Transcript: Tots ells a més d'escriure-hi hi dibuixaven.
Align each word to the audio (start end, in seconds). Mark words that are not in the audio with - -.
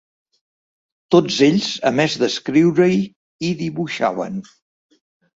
Tots 1.15 1.35
ells 1.47 1.67
a 1.89 1.91
més 1.99 2.15
d'escriure-hi 2.23 2.97
hi 3.11 3.51
dibuixaven. 3.59 4.41